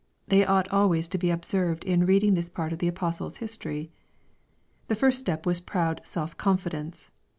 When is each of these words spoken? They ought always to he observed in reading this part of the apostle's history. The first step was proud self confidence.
They 0.27 0.43
ought 0.43 0.67
always 0.69 1.07
to 1.09 1.19
he 1.21 1.29
observed 1.29 1.83
in 1.83 2.07
reading 2.07 2.33
this 2.33 2.49
part 2.49 2.73
of 2.73 2.79
the 2.79 2.87
apostle's 2.87 3.37
history. 3.37 3.91
The 4.87 4.95
first 4.95 5.19
step 5.19 5.45
was 5.45 5.59
proud 5.61 6.01
self 6.03 6.35
confidence. 6.37 7.11